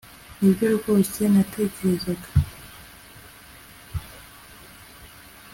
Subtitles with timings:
[0.39, 2.27] nibyo rwose natekerezaga